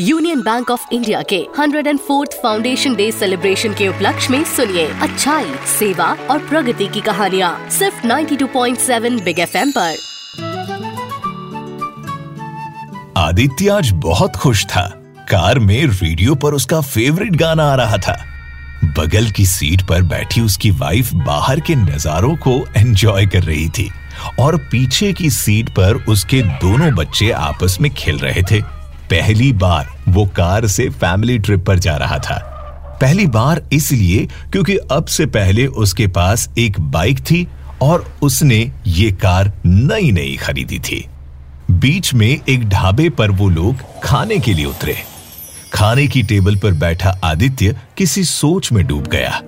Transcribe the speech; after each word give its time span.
Union 0.00 0.40
Bank 0.40 0.70
of 0.70 0.84
India 0.92 1.22
के 1.22 1.46
104th 1.58 2.32
foundation 2.42 2.94
day 2.94 3.12
celebration 3.12 3.74
के 3.74 3.88
उपलक्ष्य 3.88 4.28
में 4.30 4.44
सुनिए 4.44 4.86
अच्छाई, 4.86 5.46
सेवा 5.78 6.16
और 6.30 6.38
प्रगति 6.38 6.86
की 6.86 7.00
कहानियाँ, 7.00 7.70
सिर्फ़ 7.70 8.06
92.7 8.06 9.22
बिग 9.22 9.38
एफएम 9.38 9.72
पर। 9.78 9.96
आदित्य 13.16 13.68
आज 13.68 13.90
बहुत 13.90 14.36
खुश 14.36 14.66
था। 14.66 15.02
कार 15.30 15.58
में 15.58 15.86
रेडियो 15.86 16.34
पर 16.34 16.54
उसका 16.54 16.80
फेवरेट 16.80 17.36
गाना 17.36 17.72
आ 17.72 17.74
रहा 17.74 17.96
था। 17.96 18.24
बगल 18.84 19.30
की 19.30 19.46
सीट 19.46 19.82
पर 19.82 20.02
बैठी 20.02 20.40
उसकी 20.40 20.70
वाइफ 20.70 21.14
बाहर 21.14 21.60
के 21.60 21.74
नजारों 21.74 22.36
को 22.36 22.68
एंजॉय 22.76 23.26
कर 23.26 23.42
रही 23.42 23.68
थी 23.68 23.90
और 24.40 24.56
पीछे 24.56 25.12
की 25.12 25.30
सीट 25.30 25.68
पर 25.68 26.04
उसके 26.08 26.42
दोनों 26.42 26.94
बच्चे 26.94 27.30
आपस 27.30 27.78
में 27.80 27.94
खेल 27.94 28.18
रहे 28.18 28.42
थे। 28.42 28.81
पहली 29.12 29.52
बार 29.52 29.88
वो 30.08 30.24
कार 30.26 30.66
से 30.66 30.88
फैमिली 30.90 31.38
ट्रिप 31.38 31.64
पर 31.66 31.78
जा 31.78 31.96
रहा 31.96 32.18
था। 32.18 32.36
पहली 33.00 33.26
बार 33.26 33.62
इसलिए 33.72 34.26
क्योंकि 34.52 34.76
अब 34.76 35.06
से 35.06 35.26
पहले 35.26 35.66
उसके 35.66 36.06
पास 36.06 36.48
एक 36.58 36.80
बाइक 36.80 37.18
थी 37.20 37.48
और 37.82 38.06
उसने 38.22 38.72
ये 38.86 39.10
कार 39.12 39.52
नई 39.66 40.10
नई 40.12 40.36
खरीदी 40.36 40.78
थी। 40.78 41.04
बीच 41.70 42.14
में 42.14 42.26
एक 42.26 42.68
ढाबे 42.68 43.08
पर 43.08 43.30
वो 43.30 43.48
लोग 43.48 43.76
खाने 44.04 44.38
के 44.38 44.54
लिए 44.54 44.64
उतरे। 44.64 44.96
खाने 45.72 46.06
की 46.06 46.22
टेबल 46.22 46.56
पर 46.56 46.72
बैठा 46.72 47.18
आदित्य 47.24 47.76
किसी 47.96 48.24
सोच 48.24 48.72
में 48.72 48.86
डूब 48.86 49.06
गया। 49.06 49.40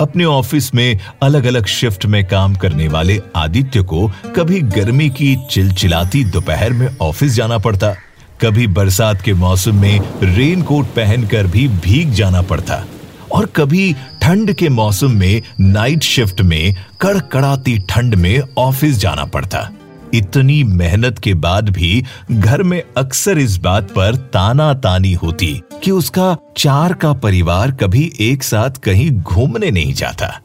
अपने 0.00 0.24
ऑफ़िस 0.24 0.74
में 0.74 0.98
अलग 1.22 1.44
अलग 1.44 1.66
शिफ्ट 1.66 2.06
में 2.06 2.24
काम 2.24 2.54
करने 2.54 2.88
वाले 2.88 3.20
आदित्य 3.36 3.82
को 3.82 4.12
कभी 4.36 4.60
गर्मी 4.60 5.08
की 5.10 5.36
चिलचिलाती 5.50 6.24
दोपहर 6.24 6.72
में 6.72 6.88
ऑफ़िस 6.98 7.32
जाना 7.32 7.58
पड़ता। 7.58 7.94
कभी 8.40 8.66
बरसात 8.66 9.22
के 9.22 9.34
मौसम 9.34 9.74
में 9.74 10.00
रेनकोट 10.22 10.86
पहनकर 10.86 11.46
भी 11.46 11.68
भीग 11.68 12.10
जाना 12.10 12.42
पड़ता 12.42 12.84
और 13.32 13.46
कभी 13.46 13.94
ठंड 14.22 14.52
के 14.52 14.68
मौसम 14.68 15.10
में 15.10 15.42
नाइट 15.60 16.02
शिफ्ट 16.02 16.40
में 16.40 16.74
कड़कड़ाती 17.00 17.78
ठंड 17.78 18.14
में 18.14 18.40
ऑफ़िस 18.58 18.98
जाना 18.98 19.24
पड़ता। 19.24 19.68
इतनी 20.14 20.62
मेहनत 20.64 21.18
के 21.18 21.34
बाद 21.34 21.68
भी 21.68 22.04
घर 22.30 22.62
में 22.62 22.82
अक्सर 22.96 23.38
इस 23.38 23.56
बात 23.56 23.90
पर 23.90 24.16
ताना 24.32 24.72
तानी 24.74 25.12
होती 25.12 25.60
कि 25.84 25.90
उसका 25.90 26.36
चार 26.56 26.92
का 26.92 27.12
परिवार 27.12 27.70
कभी 27.70 28.12
एक 28.20 28.42
साथ 28.42 28.70
कहीं 28.70 29.10
घूमने 29.10 29.70
नहीं 29.70 29.94
जाता। 29.94 30.40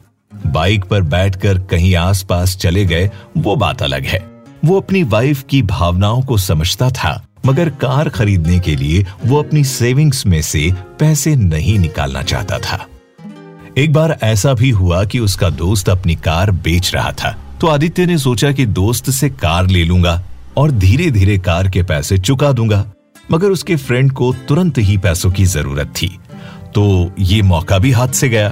बाइक 0.46 0.84
पर 0.84 1.02
बैठकर 1.02 1.58
कहीं 1.58 1.94
आसपास 1.96 2.56
चले 2.56 2.84
गए, 2.84 3.10
वो 3.38 3.56
बात 3.56 3.82
अलग 3.82 4.04
है। 4.04 4.26
वो 4.64 4.80
अपनी 4.80 5.02
वाइफ 5.02 5.44
की 5.50 5.62
भावनाओं 5.62 6.22
को 6.22 6.36
समझता 6.36 6.90
था। 6.90 7.24
मगर 7.46 7.70
कार 7.80 8.08
खरीदने 8.08 8.58
के 8.60 8.76
लिए 8.76 9.04
वो 9.26 9.42
अपनी 9.42 9.64
सेविंग्स 9.64 10.24
में 10.26 10.40
से 10.42 10.70
पैसे 11.00 11.34
नहीं 11.36 11.78
निकालना 11.78 12.22
चाहता 12.22 12.58
था। 12.58 12.86
एक 13.78 13.92
बार 13.92 14.18
ऐसा 14.22 14.54
भी 14.54 14.70
हुआ 14.70 15.04
कि 15.04 15.18
उसका 15.18 15.50
दोस्त 15.50 15.88
अपनी 15.88 16.14
कार 16.16 16.50
बेच 16.50 16.94
रहा 16.94 17.12
था 17.12 17.36
तो 17.60 17.66
आदित्य 17.66 18.06
ने 18.06 18.18
सोचा 18.18 18.52
कि 18.52 18.66
दोस्त 18.66 19.10
से 19.10 19.30
कार 19.30 19.66
ले 19.66 19.84
लूँगा 19.84 20.20
और 20.56 20.70
धीरे 20.70 21.10
धीरे 21.10 21.38
कार 21.38 21.68
के 21.68 21.82
पैसे 21.82 22.18
चुका 22.18 22.50
दूँगा, 22.52 22.84
मगर 23.32 23.50
उसके 23.50 23.76
फ्रेंड 23.76 24.12
को 24.12 24.32
तुरंत 24.48 24.78
ही 24.78 24.96
पैसों 24.98 25.30
की 25.30 25.44
ज़रूरत 25.44 25.92
थी। 25.96 26.08
तो 26.74 27.12
ये 27.20 27.40
मौका 27.42 27.78
भी 27.78 27.90
हाथ 27.90 28.08
से 28.08 28.28
गया। 28.28 28.48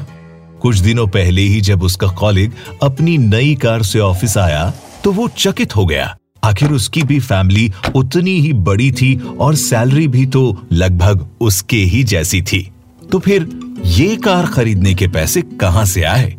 कुछ 0.62 0.78
दिनों 0.78 1.06
पहले 1.08 1.42
ही 1.42 1.60
जब 1.60 1.82
उसका 1.82 2.08
कॉलेग 2.08 2.52
अपनी 2.82 3.16
नई 3.19 3.54
कार 3.54 3.82
से 3.82 3.98
ऑफ़िस 3.98 4.36
आया 4.38 4.72
तो 5.04 5.12
वो 5.12 5.28
चकित 5.28 5.77
हो 5.77 5.86
गया। 5.86 6.16
आखिर 6.51 6.70
उसकी 6.70 7.03
भी 7.03 7.20
फैमिली 7.20 7.73
उतनी 7.95 8.41
ही 8.41 8.53
बड़ी 8.53 8.93
थी 8.93 9.15
और 9.41 9.55
सैलरी 9.55 10.09
भी 10.09 10.27
तो 10.27 10.67
लगभग 10.73 11.29
उसके 11.41 11.77
ही 11.77 12.03
जैसी 12.05 12.43
थी। 12.43 12.70
तो 13.12 13.19
फिर 13.19 13.48
ये 13.84 14.17
कार 14.17 14.47
खरीदने 14.47 14.95
के 14.95 15.09
पैसे 15.09 15.43
कहाँ 15.43 15.84
से 15.84 16.03
आए? 16.03 16.37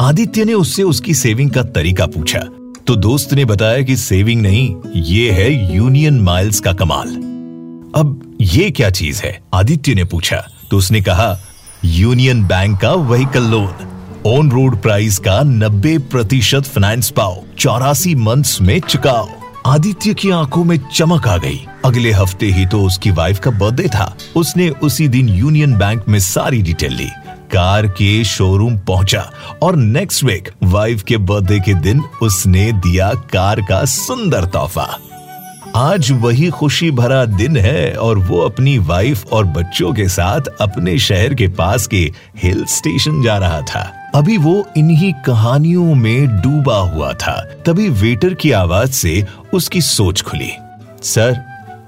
आदित्य 0.00 0.44
ने 0.44 0.54
उससे 0.54 0.82
उसकी 0.82 1.14
सेविंग 1.14 1.50
का 1.50 1.62
तरीका 1.62 2.06
पूछा। 2.06 2.40
तो 2.86 2.96
दोस्त 2.96 3.34
ने 3.34 3.44
बताया 3.44 3.82
कि 3.82 3.96
सेविंग 3.96 4.42
नहीं, 4.42 4.74
ये 4.96 5.30
है 5.30 5.76
यूनियन 5.76 6.20
माइल्स 6.20 6.60
का 6.60 6.72
कमाल। 6.72 7.08
अब 7.94 8.36
ये 8.40 8.70
क्या 8.70 8.90
चीज़ 8.90 9.22
है? 9.22 9.40
आदित्य 9.54 9.94
ने 9.94 10.04
पूछा। 10.04 10.44
तो 10.70 10.76
उसने 10.76 11.00
कहा 11.00 11.38
यूनियन 11.84 12.44
बैंक 12.44 12.80
का 12.80 12.92
vehicle 12.92 13.42
loan 13.42 13.86
on 14.26 14.50
road 14.50 14.82
price 14.82 15.18
का 15.18 15.42
90 15.42 15.98
प्रतिशत 15.98 16.62
फाइनेंस 16.64 17.10
पाओ, 17.10 17.42
चौरासी 17.58 18.14
मंथ्स 18.14 18.60
में 18.60 18.80
चुकाओ। 18.80 19.39
आदित्य 19.70 20.12
की 20.14 20.30
आँखों 20.30 20.62
में 20.64 20.76
चमक 20.92 21.26
आ 21.28 21.36
गई। 21.36 21.58
अगले 21.84 22.12
हफ़्ते 22.12 22.46
ही 22.46 22.64
तो 22.66 22.82
उसकी 22.82 23.10
वाइफ 23.10 23.38
का 23.38 23.50
बर्थडे 23.50 23.88
था। 23.88 24.16
उसने 24.36 24.68
उसी 24.68 25.06
दिन 25.08 25.28
यूनियन 25.28 25.76
बैंक 25.78 26.08
में 26.08 26.18
सारी 26.18 26.62
डिटेल 26.62 26.92
ली। 26.92 27.08
कार 27.52 27.86
के 27.88 28.24
शोरूम 28.24 28.78
पहुँचा 28.78 29.20
और 29.62 29.76
नेक्स्ट 29.76 30.24
वीक 30.24 30.48
वाइफ 30.62 31.02
के 31.02 31.16
बर्थडे 31.16 31.58
के 31.60 31.74
दिन 31.74 32.02
उसने 32.22 32.70
दिया 32.72 33.12
कार 33.32 33.60
का 33.60 33.84
सुंदर 33.84 34.44
तोहफा। 34.44 34.88
आज 35.76 36.10
वही 36.10 36.50
खुशी 36.50 36.90
भरा 36.90 37.24
दिन 37.24 37.56
है 37.56 37.92
और 37.92 38.18
वो 38.18 38.40
अपनी 38.40 38.78
वाइफ 38.78 39.26
और 39.32 39.44
बच्चों 39.44 39.92
के 39.92 40.08
साथ 40.08 40.40
अपने 40.60 40.98
शहर 40.98 41.34
के 41.34 41.48
पास 41.48 41.86
के 41.86 42.12
हिल 42.36 42.64
स्टेशन 42.64 43.22
जा 43.22 43.38
रहा 43.38 43.60
था। 43.60 44.10
अभी 44.14 44.38
वो 44.38 44.66
इन्हीं 44.76 45.12
कहानियों 45.12 45.94
में 45.94 46.28
डूबा 46.28 46.76
हुआ 46.76 47.12
था। 47.12 47.50
तभी 47.66 47.88
वेटर 47.88 48.34
की 48.34 48.52
आवाज़ 48.52 48.90
से 48.90 49.26
उसकी 49.54 49.80
सोच 49.80 50.22
खुली। 50.22 50.50
सर 51.02 51.40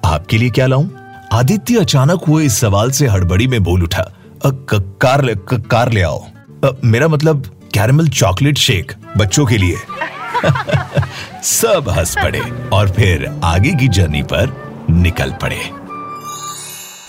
आपके 0.04 0.38
लिए 0.38 0.50
क्या 0.50 0.66
लाऊं? 0.66 0.88
आदित्य 1.32 1.78
अचानक 1.78 2.22
हुए 2.28 2.44
इस 2.44 2.58
सवाल 2.58 2.90
से 2.90 3.06
हड़बड़ी 3.06 3.46
में 3.46 3.62
बोल 3.62 3.82
उठा। 3.82 4.10
कार 4.46 5.24
ले 5.24 5.34
कार 5.52 5.92
ले 5.92 6.02
आओ। 6.02 6.24
आ, 6.64 6.68
मेरा 6.84 7.08
मतलब 7.08 7.60
कैरमल 7.74 8.08
चॉकलेट 8.08 8.58
शेक 8.58 8.92
बच्चों 9.16 9.46
के 9.46 9.58
लिए। 9.58 9.76
सब 11.42 11.88
हंस 11.88 12.14
पड़े 12.16 12.40
और 12.68 12.90
फिर 12.90 13.40
आगे 13.44 13.74
की 13.74 13.88
जर्नी 13.88 14.22
पर 14.22 14.54
निकल 14.90 15.30
पड़े। 15.42 15.60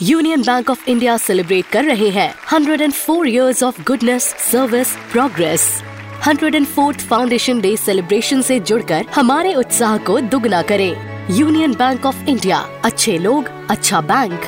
Union 0.02 0.42
Bank 0.42 0.70
of 0.70 0.90
India 0.90 1.18
celebrate 1.18 1.66
कर 1.66 1.84
रहे 1.84 2.10
हैं 2.10 2.34
104 2.54 3.28
years 3.28 3.64
of 3.64 3.82
goodness 3.82 4.24
service 4.24 4.88
progress 5.12 5.84
104th 6.28 7.02
foundation 7.02 7.62
day 7.62 7.78
celebration 7.78 8.42
से 8.42 8.60
जुड़कर 8.60 9.06
हमारे 9.16 9.54
उत्साह 9.54 9.98
को 9.98 10.20
दुगना 10.20 10.62
करें। 10.62 11.14
यूनियन 11.32 11.74
बैंक 11.74 12.06
ऑफ़ 12.06 12.24
इंडिया 12.24 12.66
अच्छे 12.84 13.18
लोग 13.18 13.50
अच्छा 13.70 14.02
बैंक 14.02 14.42